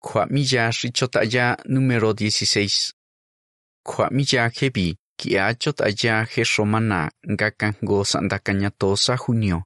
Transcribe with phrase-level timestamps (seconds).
[0.00, 2.94] Cuamilla richotaya número dieciséis.
[3.82, 9.64] Cuamilla jebi, quiachotaya jeshomana, gakango sandacañatosa junio.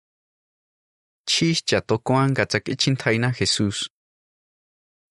[1.27, 3.91] Chis chatocoan gatzaquechintaina Jesús.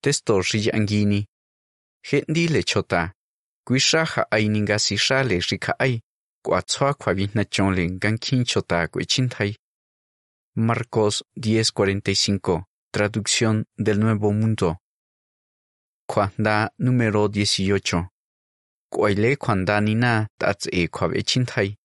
[0.02, 1.26] Testo riyanguini.
[2.02, 3.14] Gendi lechota.
[3.64, 6.00] Cuishaja ainingasishale ricaai.
[6.44, 9.54] Cuatsoa cuavinachonle ganquinchota cuechintai.
[10.56, 12.64] Marcos 10:45.
[12.90, 14.81] Traducción del Nuevo Mundo.
[16.12, 18.08] Kwanda número 18.
[18.92, 21.76] Kwaile kwanda nina tats e kwabe chintai.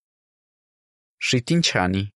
[1.21, 2.11] Shitin chani.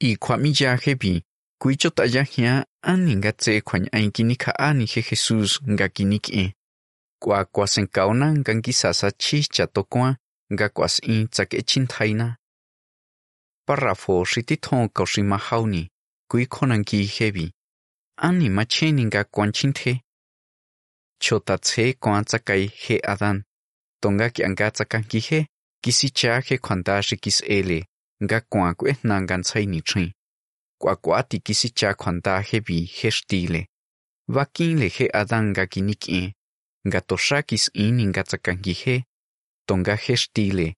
[0.00, 1.22] I kwami ya hebi.
[1.60, 6.54] Kuicho taya hia aninga tse kwany ainkini ka ani he Jesus nga kinik e.
[7.22, 10.16] Kwa kwasen kauna ngangi sasa chi chatokwa
[10.52, 12.36] nga kwas in tsak e chintai na.
[13.66, 15.90] Parrafo shitithon kaushima hauni.
[16.30, 17.52] Kui konanki hebi.
[18.18, 19.24] Ani macheni nga
[21.18, 21.28] kwanchinthe.
[21.28, 23.44] chota tse kwa tsakai he adan
[24.00, 25.46] tonga ki anga tsakanki he
[25.82, 27.84] kisi cha he khwanda kis ele.
[28.22, 30.12] Nga kwa kwe na ngan tsai ni chhin
[30.80, 33.66] kwa kwa ti kisi cha khwanda he bi he stile
[34.28, 36.32] wakin le he adan nga kiniki
[36.88, 39.04] nga tosha kis in nga tsakanki he
[39.66, 40.74] tonga he stile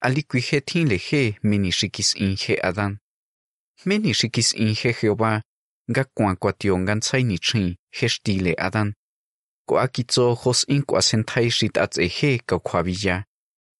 [0.00, 2.98] ali kwi he tin le he mini shi in he adan
[3.86, 5.42] meni shi in he Jehová.
[5.90, 8.94] Nga kwa kwa tio tsai ni chhin he stile adan
[9.66, 13.24] Coaquitzo jos'incuasentjaixit atseje caucuaviya.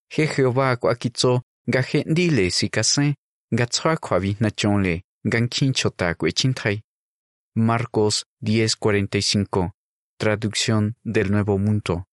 [0.09, 3.15] Je Jehová coaquitzo gajendile sicasé,
[3.51, 6.83] gatsua cuavinachonle, ganquinchota cuechintjai.
[7.55, 9.73] Marcos 10:45,
[10.19, 12.07] traducción del Nuevo Mundo.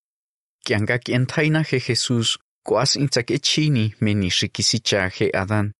[0.64, 5.72] Kiangakientaina je Jesús, coas intzakechini menishikisicha je Adán.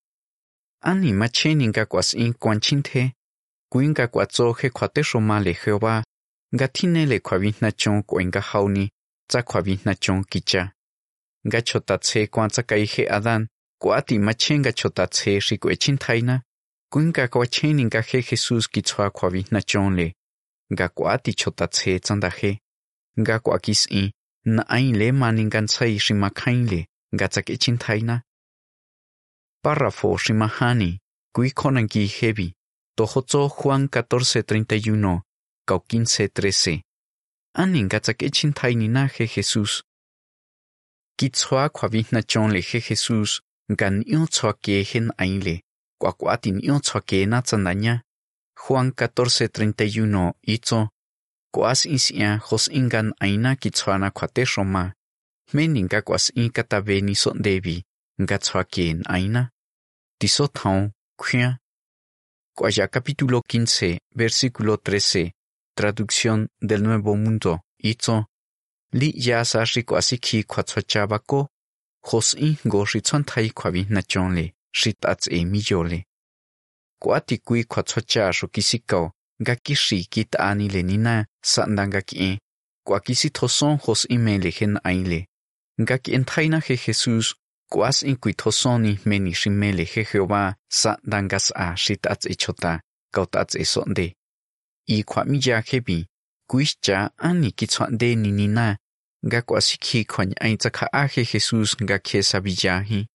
[0.81, 3.13] Ani macheninga cuas incuanchintje,
[3.69, 6.03] cuinca cuatzo je cuatexomale Jehová,
[6.55, 8.85] nga thine le khwavi na chong ko nga hauni,
[9.29, 10.63] tsa khwavi na chong kicha.
[11.47, 13.47] Nga chota che kwa tsa kai he adan,
[13.81, 16.35] ko ati ma chenga chota che shi ko chin thaina.
[16.91, 20.07] Kunga ko chen nga he jesus ki chwa khwavi na chong le.
[20.71, 22.59] Nga ko ati chota che tsanda he.
[23.19, 24.11] Nga ko akis i,
[24.45, 28.15] na ai le manin gan chai shi ma khain le, nga tsa ke chin thaina.
[29.63, 30.91] Párrafo shi mahani
[31.33, 32.47] kui konan ki hebi
[32.97, 35.21] tohozo Juan 14:31 cau
[35.79, 36.81] 15:13.
[37.53, 39.83] Anin gatzakechin tainina je Jesús.
[41.17, 43.41] Kitzhoa kuavihnachon le je Jesús,
[43.79, 45.55] gan iotzoakiejen ainle,
[45.99, 48.01] kuakuatin iotzoakiena tzandaña.
[48.61, 50.89] Juan 14:31 itzo.
[51.53, 54.93] Kuas insia jos ingan aina kitzhoana kuate roma.
[55.53, 57.83] Meninga kuas inka tabeni son debi,
[58.19, 59.49] gatzhoakien aina.
[60.19, 61.57] Tisotaon, kuya.
[62.55, 65.31] Cuaya capítulo 15, versículo 13.
[65.75, 68.27] Traducción del Nuevo Mundo, Itzo,
[68.93, 71.47] Li ya sa shi kwa si ki kwa tswa cha ba ko,
[72.03, 75.61] hos in go shi tswan thai kwa vi na chon le, shi tats e mi
[75.69, 76.03] yo le.
[77.01, 80.37] Kwa ti kui kwa tswa cha shu ki si kao, ga ki shi ki ta
[80.49, 82.39] ani le ni na, sa ndanga ki e,
[82.83, 85.19] kwa ki si thoson hos in me le hen ai le.
[85.87, 87.35] Ga ki en thai na he Jesus,
[87.71, 92.25] Kuas in kui tosoni meni shi me le he Jehová sa dangas a shi tats
[92.27, 92.81] e chota,
[93.13, 94.11] kau tats e sonde
[94.87, 96.07] i kwa mi ja hebi
[96.51, 98.77] kuischa ani ki chwande ni ni na,
[99.23, 103.07] ga kwa sikhi khwan ai cha kha a he jesus ga ke khe sabija hi.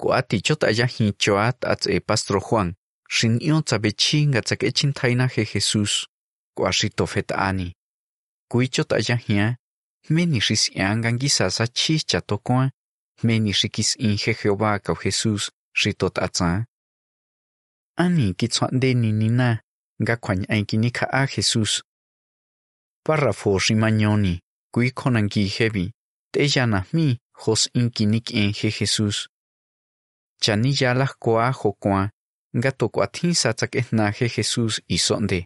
[0.00, 2.74] Kwa ti chota ya hi choat at e pastro juan
[3.10, 6.06] shin ion cha be chi ga cha ke chin thaina he jesus,
[6.56, 7.72] kwa shi to fet ani.
[8.50, 9.56] Kui chota ya hi
[10.10, 12.70] meni shis yang gan gisa sa chi cha to kwa
[13.22, 16.64] meni shikis in he jehová ka jesus shi to ta cha.
[17.98, 19.58] Ani ki chwande ni ni na
[20.02, 21.72] nga khwany aikini kha a Jesus.
[23.04, 24.34] Párrafo rimañoni,
[24.72, 25.84] kui konanki hebi,
[26.32, 27.06] te yana mi
[27.42, 29.28] hos inkinik en he Jesus.
[30.42, 32.10] Chani yalah koa jokoa, koa,
[32.56, 35.40] nga to kwa tin sa tsak na he Jesus isonde.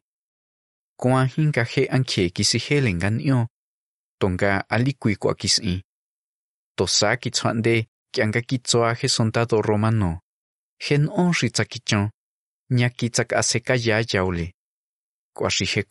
[1.01, 3.47] Koa hinka he anke kisi helen gan yo,
[4.21, 5.83] tonga alikui kwa kisi.
[6.77, 7.17] To sa
[8.13, 10.21] kianga ki tsoa he soldado romano.
[10.79, 11.51] Gen on shi
[12.71, 14.53] tsakichon, ñaki tsak aseka ya yaule.
[15.35, 15.83] Kwa shi he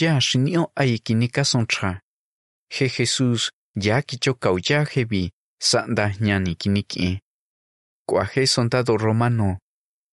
[0.00, 2.00] ya shinio aikinika soncha.
[2.70, 4.86] He Jesus ya kicho kau ya
[5.60, 7.20] sanda ñani Kuaje
[8.08, 9.58] Kwa soldado romano.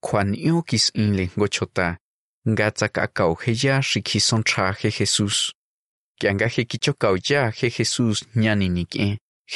[0.04, 1.98] Kwa nio kis inle ngochota.
[2.48, 5.54] Nga tsak akau he ya shiki soncha he Jesus.
[6.20, 8.70] Kianga he kicho kau ya he Jesus ñani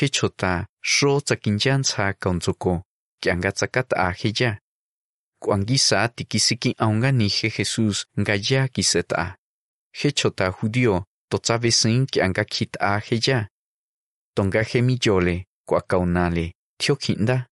[0.09, 2.83] chota sho tsakinjan tsa kaunzuko.
[3.21, 3.93] Kianga tsakat
[5.51, 9.35] a tikisiki aunga ni Jesús ngaya kiseta.
[9.93, 11.39] Hechota judío to
[12.07, 13.47] que anga kita heya.
[14.35, 15.81] Tonga he mi yole kwa
[16.79, 17.47] tio kinda.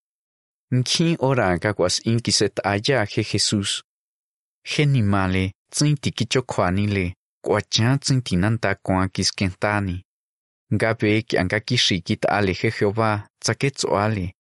[0.72, 3.84] Nki ora ga kwas in ki set a ya he Jesus.
[4.64, 6.88] He ni male tsin ti ki chokwani
[8.00, 8.36] tsin ti
[8.84, 10.04] kwa kis kentani.
[11.28, 11.78] Ki anga ki
[12.30, 14.34] ale je Jehová tsake tsoale.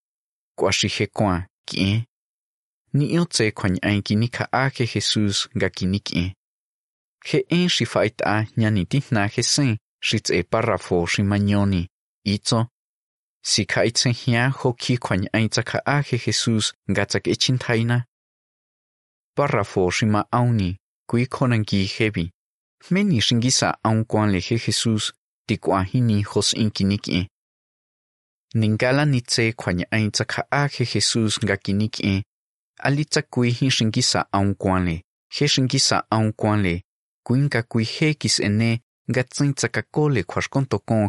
[0.57, 2.05] Kwa shi kwa ki
[2.93, 6.33] ni yêu tse kwany ein ki ni ka a he Jesus nga ki ni ki.
[7.25, 11.87] He en shi fait a nyani ti na he sen, shi tse parafo shi manyoni.
[12.25, 12.67] Itzo.
[13.43, 17.27] Si ka itse hia ho ki kwany ein tsa ka a he Jesus nga tsak
[17.27, 18.05] ichin taina.
[19.35, 20.77] Parafo shi ma auni,
[21.09, 22.31] kui konan ki hebi.
[22.91, 25.13] Meni shingi sa aun kwan le he Jesus,
[25.47, 26.97] ti kwa hini hos in ki ni
[32.77, 32.83] ki.
[32.83, 34.31] Ningala ni tse kwany ein tsa ka a he Jesus nga ki ni ki.
[34.31, 35.01] Kui hi aun kwan le.
[35.29, 36.81] He shingi sa aun kwan le.
[37.23, 40.15] Kuin kui he kis ene nga tsin tsa ka kon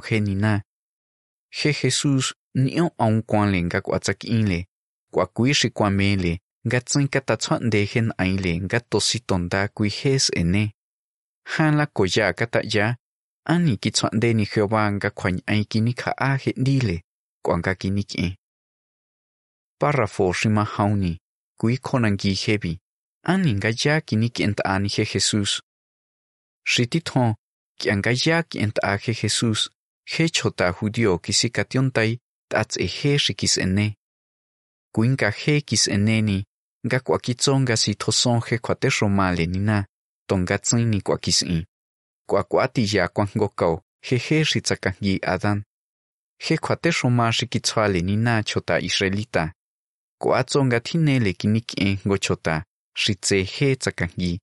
[0.08, 0.18] he.
[1.50, 4.24] He Jesus ni aun kwan nga kwa tsak.
[5.12, 7.70] Kwa kui kwa me nga tsin ka ta chon
[8.62, 9.18] nga to si
[9.74, 10.72] kui hes ene.
[11.44, 12.96] Han la ko ya ka ta ya.
[13.44, 16.14] Ani ki chon de ni Jehová nga kwany ai ki ni ka
[21.62, 22.08] cui he di le.
[22.08, 22.16] Ni ki.
[22.16, 22.16] Parafo shi ma hauni.
[22.16, 22.78] Kui konan ki hebi.
[23.24, 24.30] Ani nga ya ki ni
[24.88, 25.60] he Jesus.
[27.78, 29.68] Ki anga ya ki he Jesus.
[30.56, 32.18] ta judío ki si kation tai
[32.48, 33.94] tats ehe he ene.
[34.92, 36.44] Kuin he kis ene ni.
[36.86, 37.18] Nga kwa
[37.76, 39.84] si toson he kwa te shomale ni.
[40.26, 41.00] Tonga tsin ni
[41.42, 41.64] in.
[42.26, 42.44] Kwa
[42.74, 43.82] ya kwa ngokao.
[44.02, 45.62] He he shi tsakangi adan.
[46.38, 47.46] He kwa te shoma shi
[48.44, 49.52] chota israelita.
[50.22, 52.64] Kwa tsonga tinele ki nikien ngo chota.
[52.94, 54.38] Shi tse he tsakangi.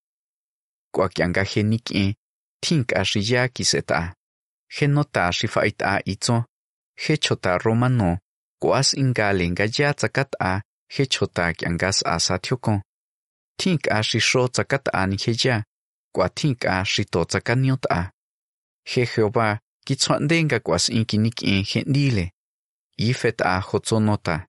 [0.94, 2.14] Kwa ki anga he nikien.
[2.62, 3.22] Tink a shi.
[4.76, 6.44] He nota shi fait a itzo.
[6.98, 8.18] He chota romano.
[8.62, 10.62] Kuas ingale nga ya tsakat a.
[10.90, 12.82] He chota ki angas a sa tiokon.
[13.58, 15.64] Tink a shi sho tsakat a ni he ya.
[16.14, 18.12] Kwa tink a tsakaniot a.
[18.84, 22.32] He Jehová ki tswande nga kuas in ki nikien.
[22.98, 24.49] Ifet a hotso nota.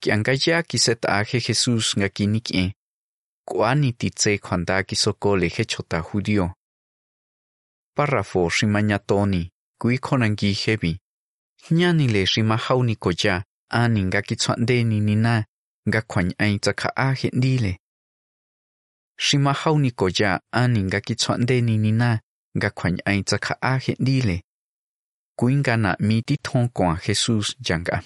[0.00, 2.72] Ki anga ya ki set a he Jesus nga ki nikien.
[3.44, 3.74] Kwa
[4.38, 6.54] kwanda ki sokole he judío.
[7.96, 10.98] Párrafo rimañatoni, kui konangi hebi.
[11.70, 14.36] Nyani le shima hauni koja, ani nga ki
[14.84, 15.44] nina,
[15.88, 17.78] nga kwany ai tsaka a hendile.
[19.18, 21.14] Shima hauni koja, ani nga ki
[21.62, 22.20] nina,
[22.56, 24.42] nga kwany ai tsaka a hendile.
[25.36, 26.70] Kui nga na mi ti thon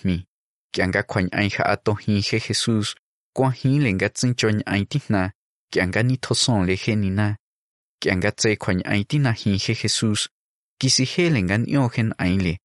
[0.05, 0.27] mi
[0.75, 1.49] kianga janga mi.
[1.51, 2.95] Kia ato hi he Jesus,
[3.37, 4.85] kwa hi le nga tsinchon ai
[5.73, 7.37] kianga ni toson le genina,
[8.01, 10.29] kianga tse kwany ai ti na hi he Jesus,
[10.81, 12.59] kisi he le nga nyo hen le.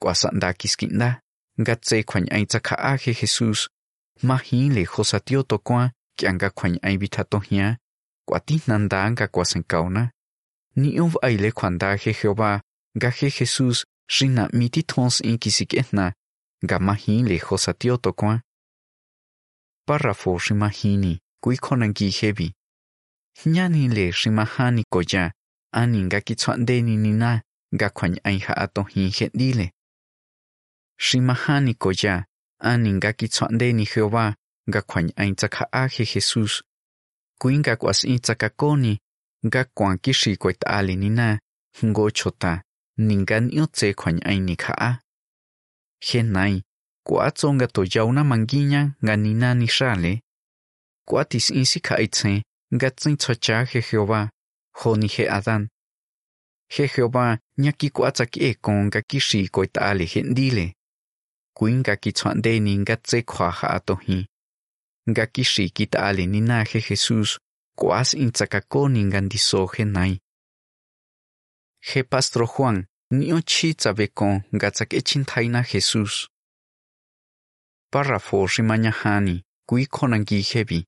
[0.00, 1.20] Kwa sanda kiskinda,
[1.60, 3.68] nga tse kwany ai tsaka a he Jesus,
[4.22, 7.78] ma hi le hosatio to kwa, kia nga kwany ai bitato hia,
[8.28, 10.10] kwa ti nanda nga kwa senkauna.
[10.76, 12.60] Ni ov ai kwanda je Jehová,
[12.96, 14.68] nga he Jesus, shina mi
[15.76, 16.12] etna,
[16.66, 18.12] thons in kisiketna, le hosatio to.
[19.86, 22.54] Párrafo shimahini, kui konangi hebi.
[23.46, 25.32] Nyani le shimahani koya,
[25.72, 26.34] ani nga ki
[26.82, 27.42] nina,
[27.74, 29.72] nga kwany ai ha ato hi.
[30.98, 32.26] Shimahani koya,
[32.60, 34.34] ani nga ki tswandeni Jehová,
[34.68, 36.62] nga kwany ai tsaka a Jesus.
[37.40, 38.98] Kui nga kwas in tsaka koni,
[39.46, 41.40] nga kwan kishi kwait ali nina,
[41.84, 42.62] ngo chota,
[42.98, 43.94] ninga nio tse
[46.02, 46.62] kwany ai ni ka a.
[47.06, 50.20] He nai, to yauna ni shale.
[51.06, 52.42] Kwa tis insi kaitse,
[52.72, 54.30] itse, tsocha he Jehová,
[54.82, 55.68] joni je he Adán.
[56.68, 60.74] He Jehová ñaki kwa e kon nga kishi koit ale hendile.
[61.54, 64.26] Kuin nga ki tswande ni nga tse kwa ha ato hi.
[65.10, 65.70] Nga kishi
[66.80, 67.38] Jesus,
[67.76, 70.18] kuas in tsakako ni nga.
[71.80, 75.24] He pastro Juan, ni ochi tsabeko nga tsak echin.
[77.92, 80.86] Párrafo shimanyahani, kui konangi hebi.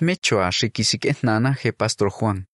[0.00, 2.44] Mechoa shikisik etnana he Pastor Juan.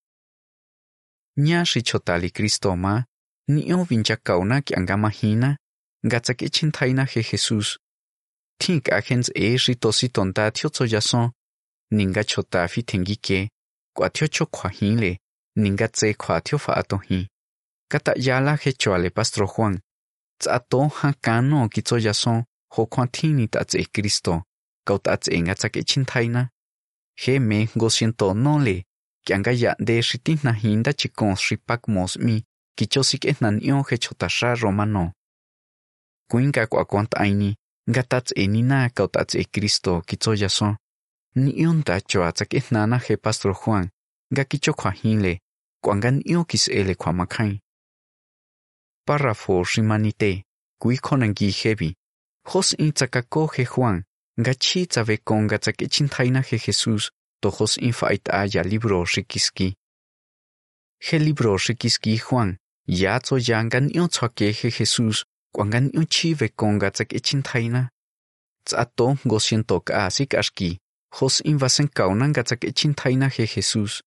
[1.36, 3.04] Nya shichotali Cristo ma,
[3.48, 5.56] ni o vincha kauna ki angamahina,
[6.06, 7.78] nga tsak echin taina he Jesus.
[8.60, 11.32] Tink agens e shitosi tonta tiotso yason,
[11.90, 13.50] ninga chotafi tengike,
[13.96, 15.18] kwa tiocho kwa hile,
[15.56, 16.76] ninga tse kwa tiofa
[17.94, 18.20] ato hi.
[18.20, 19.80] Kata yala he choale pastro Juan.
[20.38, 24.42] Tsato ha kano kitso yason, ho kwantini tatse Cristo,
[24.86, 26.48] kaut atse nga tsak echin taina.
[27.16, 28.84] He me go siento no le,
[29.26, 32.44] kianga ya de shitina hinda chikon shipak mosmi
[32.76, 35.12] kichosik esnanio hechotasha romano.
[36.30, 37.56] Kuinka kwa kwant aini
[37.90, 40.76] ngatats enina kautats e Cristo kitsoyaso.
[41.34, 43.90] Ni ion tacho atsak nana he pastor Juan
[44.32, 45.40] nga kicho kwa hinle
[45.82, 47.60] kwangan io kis ele kwa makain.
[49.10, 50.44] Párrafo shimanite
[50.78, 51.96] kui konangi hebi.
[52.46, 54.04] Jos in tzakakoje he Juan
[54.40, 57.10] nga chi tsabe konga tsak ichintaina he Jesus
[57.42, 59.74] tojos in faitaya libro shikiski.
[61.06, 65.24] He libro shikiski Juan, ya tso yangan io tzakeje he Jesus,
[65.54, 67.82] kwangan io chi ve konga tsak ichintaina.
[68.64, 70.70] Tsato go siento ka asik ashki,
[71.16, 74.02] hos invasen kaunan ga tsak ichintaina he Jesus.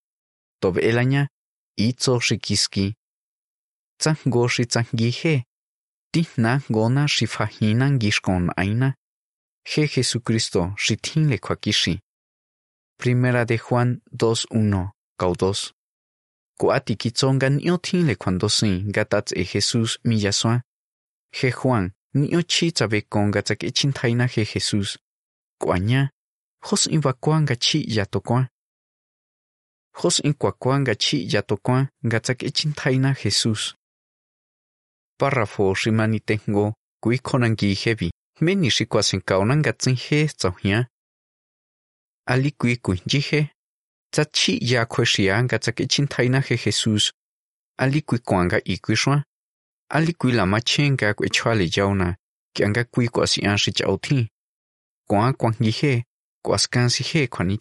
[4.03, 4.23] Tob elanya, itso shikiski.
[4.23, 5.43] Tsak go shi tsak gi he.
[6.11, 8.95] Tihna gona shifahinan gishkon aina.
[9.65, 11.99] He Jesucristo shitin le kwakishi.
[12.97, 15.73] Primera de Juan 2.1, caudos.
[16.59, 20.61] Kuati kitzongan io tinle cuando sin gatats e Jesús millasua.
[21.31, 24.97] Je Juan, ni o chi tsabe konga tsak ichintaina je Jesús.
[25.59, 26.09] Kuanya,
[26.61, 28.47] jos in wakuanga chi yatokwa.
[29.99, 33.73] Jos in kwakuanga chi yatokwa gatsak ichintaina Jesús.
[35.23, 38.11] Párrafo shimani tengo, kui konangi hebi.
[38.41, 40.87] Meni shikwasen kaunan gatsin he tsohia.
[42.27, 43.49] Alikui kuinjihe,
[44.11, 47.13] tsachi ya kweshia nga tsakichin taina he Jesus,
[47.79, 49.23] alikui kwanga ikwishwa,
[49.89, 52.15] alikui lama chenga kwechwale jauna,
[52.55, 54.29] kianga kui kwasian shi chauthi,
[55.09, 56.05] kwa kwangihe,
[56.45, 57.57] kwaskansi he kwani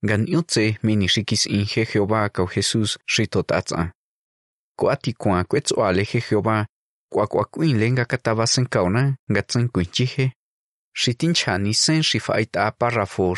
[0.03, 3.91] gan yutse mini shikis inhe Jehová kau Jesus shi totatsa.
[4.79, 6.65] Kuati kwa kwetsuale he Jehová,
[7.11, 10.33] kwa kwa kuin lenga kataba sen kauna, ngatsen kuinchihe.
[10.95, 13.35] Shitin chani sen shifaita parrafo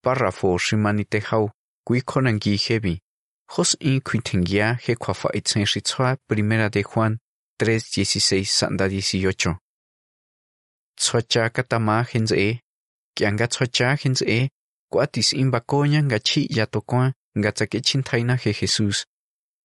[0.04, 1.50] Párrafo shimanite hau,
[1.84, 3.00] kui konangi hebi.
[3.56, 7.18] Jos in kuitengia he chân itzen shitsua primera de Juan
[7.58, 9.56] 3.16 sanda 18.
[10.96, 12.60] Tsocha katama henze, e.
[13.16, 14.50] kianga tsocha henze, kuatis e.
[14.50, 14.63] imbakonya ngachi
[16.50, 19.06] yatokwa, ngatsake chintaina he Jesus.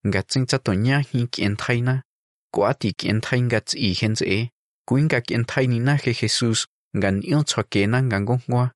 [0.07, 2.03] Ngatsin tsatonya hin kientaina,
[2.53, 4.50] kuati kientain ngats i henze, e.
[4.88, 6.67] kuinga kientainina he Jesus,
[6.98, 8.71] ngan il tsokena ngangongwa.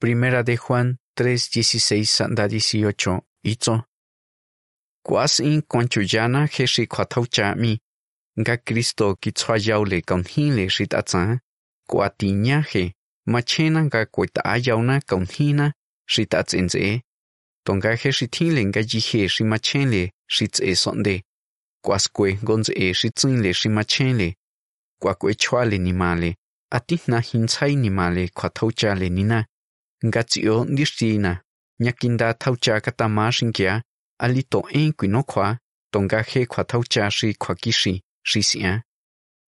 [0.00, 3.82] Primera de Juan 3.16 sanda 18, itzo.
[5.06, 7.78] Kuas in konchuyana je shi kwataucha mi,
[8.40, 11.40] nga Kristo kitswa yaule kaunhile shitatsa,
[13.26, 15.72] kuatinya he, machena e nga kweta ayauna kaunhina
[16.08, 17.02] shitatsenze,
[17.66, 21.22] tonga he shitile nga jihe shimachenle shitse sonde,
[21.84, 24.36] kuaskwe gonze shitsinle shimachenle,
[25.00, 26.36] kuakwe chwale nimale,
[26.70, 29.46] atihna hintsai nimale kwatauchale nina,
[30.06, 31.42] nga tsio ndishtina,
[31.80, 33.82] nyakinda taucha katama shinkia,
[34.20, 35.58] alito en kwinokwa,
[35.92, 38.82] tonga he kwataucha shi kwakishi, shisia.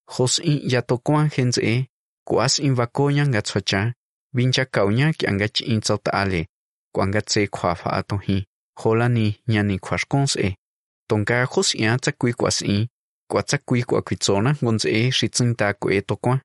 [0.08, 1.88] Jos in hên henze,
[2.26, 3.92] kuas in vakonya nga tsocha,
[4.34, 6.46] vincha kaunya ki anga chi in tsautale,
[6.94, 8.46] kwanga tse kwafa atohi,
[8.80, 10.56] holani nyani kwashkons e.
[11.08, 12.88] Tonga jos ia tsakui kwas in,
[13.30, 16.40] kwa tsakui kwa kwitsona ngonze e shitsinta kwe tokwa.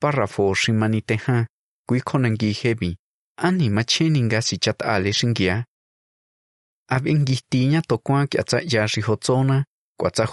[0.00, 1.46] Párrafo shimaniteha,
[1.88, 2.96] kui konangi hebi,
[3.38, 5.64] ani macheni nga si chatale shingia.
[6.90, 9.64] Abengihtiña tokwa ki atsa yashi hotsona,
[10.00, 10.26] kwa tsa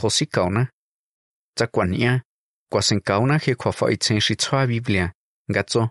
[2.71, 3.39] hosikauna.
[3.39, 5.13] Tsa kwania, kwa senkauna he kwa fa itsen shi tswa Biblia,
[5.49, 5.89] gatso.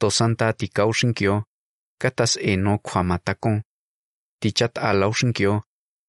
[0.00, 1.44] To santa ti kau shinkyo,
[2.00, 3.62] katas eno kwa matakon.
[4.40, 5.62] Ti chat alau shinkyo,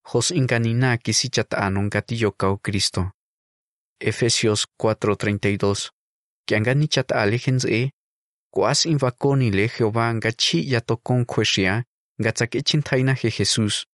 [0.08, 3.12] hos inganina ki si chat anon gatillo kau Cristo.
[4.02, 5.92] Efesios 4:32
[6.48, 7.92] Kiangani chat alejense,
[8.54, 11.84] kuas invakoni le Jehová ngachi yatokon kweshia,
[12.20, 13.86] gatsake chintaina he Jesus.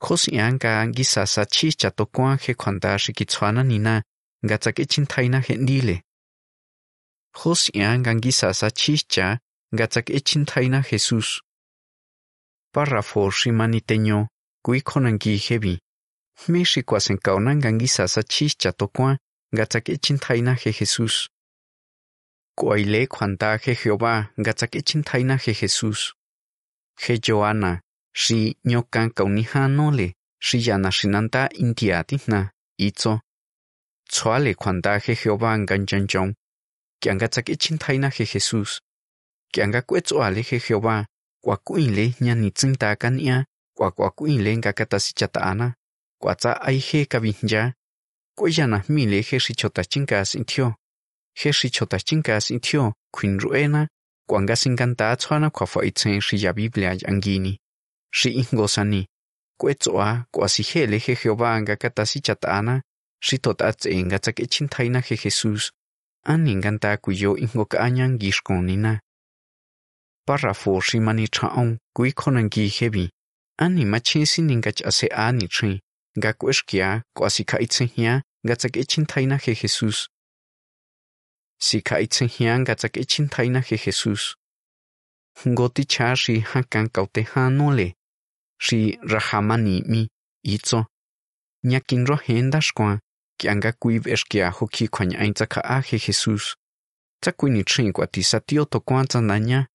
[0.00, 4.02] Jos ianga gisasa chi chatokwa he kwanda shikitswana nina,
[4.42, 6.02] gatsake chintaina he ndile.
[7.44, 9.38] Jos ianga gisasa chicha,
[9.72, 11.40] gatsake chintaina Jesus.
[12.74, 14.28] Párrafo shimaniteño,
[14.64, 15.78] kui konangi hebi.
[16.48, 19.18] Me shikwasen kaunan gangisasa chicha tokwa,
[19.52, 21.28] gatsake chintaina he Jesus.
[22.56, 26.12] Kuaile kwanda he Jehová, gatsake chintaina he Jesus.
[27.00, 27.80] Je Joana,
[28.14, 33.20] si nyokan kaunija nole, si yana shinanta intiatina, itzo.
[34.10, 36.34] Tsuale kwanda je Jehová nganjanjong,
[37.00, 38.80] que anga tsak ichintaina je Jesús.
[39.52, 41.06] Que anga kwetsuale je Jehová,
[41.44, 43.44] kwakuinle nyani tsinta kania,
[43.76, 45.74] kwakwakuinle ngakatasichataana,
[46.20, 47.74] kwatsa ai je kabinja,
[48.36, 50.74] kweyana mile je shichotachinkas intio.
[51.40, 53.88] Je shichotachinkas intio, quin ruena,
[54.28, 57.60] kwanga sinkanta tsuana kwafo itzen shi ya Biblia yangini.
[58.12, 59.06] Shi ingosani,
[59.60, 62.82] kwetsoa kwasijele je Jehová ngakatasichataana,
[63.20, 65.70] shi totatse ngatsak ichintaina je Jesús.
[66.24, 69.00] Ani nganta kuyo ingoka anyan gishkonina.
[70.26, 73.10] Párrafo shi mani chaon kui konangi hebi.
[73.58, 75.80] Ani machinsi ningach ase ani chin.
[76.18, 80.08] Nga kweshkia kwa sika itzehia ngatsak ichintaina je Jesús.
[81.60, 84.34] Sika itzehia ngatsak ichintaina je Jesús.
[85.46, 87.94] Ngoti cha shi hakan kautehano le.
[88.60, 90.08] Shi rahamani mi
[90.42, 90.86] itzo.
[91.64, 92.06] Nyakin
[93.44, 93.52] rohenda shkwa.
[93.52, 96.56] anga kuib eskia hoki kwanya ainza ka aje Jesus.
[97.22, 99.66] Tsakui ni chin kwa tisa tio to kwanza nanya,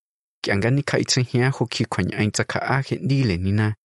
[0.41, 3.75] que anga ni kaitsen hia hoki kwanya ainza ka aje dile nina.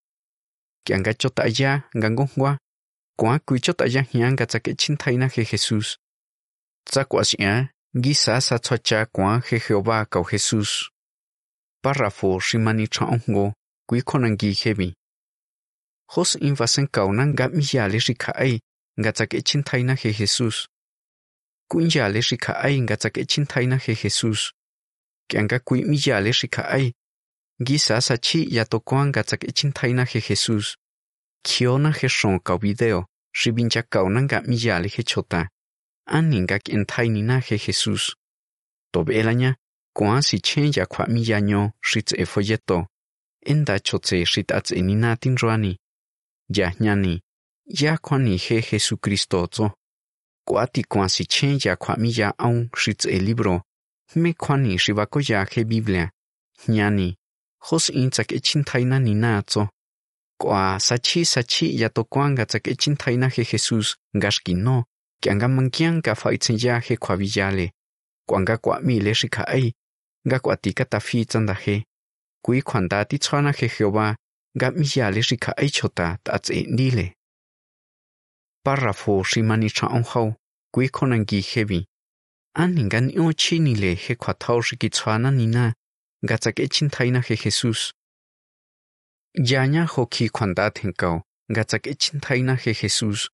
[0.85, 2.59] Que anga chota aya ngangongwa,
[3.19, 5.97] kwa kui chota aya hia nga tsake chintaina je Jesús.
[6.85, 10.91] Tsakwa sia, gisa sa tsocha kwa je Jehová kao Jesus.
[11.83, 13.53] Párrafo shimani chaongo,
[13.89, 14.95] kui konangi hebi.
[16.15, 18.61] Jos invasen kaunan ga miyale shikaai,
[18.99, 20.67] ngatsak echintaina je Jesús.
[21.71, 24.53] Kunyale shika ai ngatsak echintaina je Jesús.
[25.29, 26.93] Kianga kui miyale shika ai.
[27.61, 30.77] Gisa sachi yatokoan ngatsak echintaina je Jesús.
[31.43, 35.49] Kiona je shon video, shibincha kauna miyale je chota.
[36.07, 38.17] Aninga kientainina je Jesús.
[38.93, 39.55] Tobelaña,
[39.93, 42.87] koan si chen ya kwa miyanyo shitz e folleto.
[43.47, 45.79] Enda chotse shit atz enina tinroani.
[46.49, 46.73] Ya
[47.69, 47.85] nyani.
[47.87, 49.71] ya kwani he Jesucristo tso.
[50.47, 53.63] Kwati kwan si chen ya kwa mi ya aun shitz el libro.
[54.17, 56.11] Me kwani shibako ya je Biblia.
[56.69, 57.17] Nyani.
[57.61, 59.69] Hos in tsak echintaina ni na tso.
[60.41, 64.85] Kwa sachi sachi ya to kwanga echin taina je Jesus ngashki no.
[65.23, 67.73] Kianga mankian ka faitzen ya je kwa villale.
[68.29, 69.75] Kwanga kwa mi le shika ai.
[70.27, 71.85] Nga kwa tika ta fi tsanda he.
[72.45, 74.17] Kui kwanda ti tswana je Jehová.
[74.57, 77.18] Nga mi ya le shika ai chota ta tse ndile.
[78.69, 80.35] Párrafo shimani chaon hau,
[80.75, 81.87] kui konangi hebi.
[82.55, 84.61] Ani nga nio chini le he kwa tau
[85.33, 85.73] ni na
[86.25, 87.95] nga tsak echintaina he Jesus.
[89.35, 93.31] Yanya hoki kwanda tenkao, nga tsak echintaina he Jesus.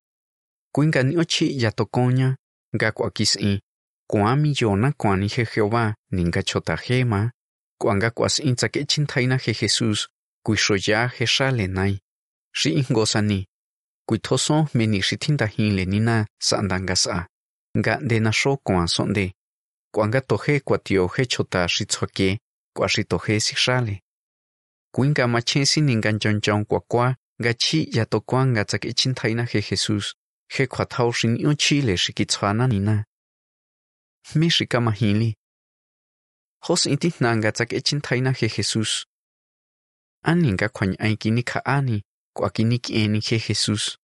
[0.73, 2.37] Kui nga nio chi yatokonya,
[2.75, 3.59] nga kwa kisi,
[4.09, 7.31] kwa mi yona kwani he Jehová, ninga chota hema,
[7.81, 10.07] kwa nga kwa sin tsak echintaina he Jesus,
[10.45, 11.99] kui shoya he shale nai.
[12.53, 13.47] Shi ingosani,
[14.07, 15.01] kuithoso meni
[15.55, 17.27] hin le nina sandanga sa
[17.77, 19.33] nga de na sho kwa sonde
[19.93, 22.39] kwanga toje kwa tio he chota shitsoke
[22.75, 24.01] kwa shitoje si shale
[24.93, 29.61] kuinga machensi ningan chonchon kwa kwa nga chi ya to kwa nga tsak ichintaina he
[29.61, 30.15] Jesus
[30.47, 33.05] he kwa thau shin yo chile shikitswana nina
[34.35, 35.35] mi shikama hinli
[36.65, 39.05] hos inti nanga tsak ichintaina he Jesus
[40.23, 41.43] aninga kwany aikini
[42.35, 43.97] ka ani kwa kinikieni he Jesus.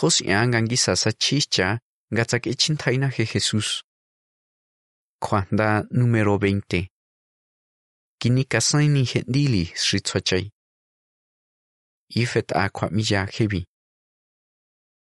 [0.00, 1.80] Jos iangangi sasa chicha
[2.12, 3.84] gatsak echintaina he Jesus.
[5.22, 6.88] Kwanda número 20.
[8.20, 10.52] Kinikasaini hendili shritsochai.
[12.10, 13.66] Ifet a kwa miya hebi.